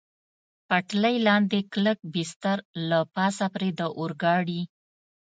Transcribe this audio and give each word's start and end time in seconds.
پټلۍ 0.67 1.15
لاندې 1.27 1.59
کلک 1.73 1.97
بستر، 2.13 2.57
له 2.89 2.99
پاسه 3.15 3.45
پرې 3.53 3.69
د 3.79 3.81
اورګاډي. 3.97 4.61